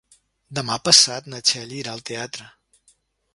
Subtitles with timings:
[0.59, 2.49] Demà passat na Txell irà al teatre.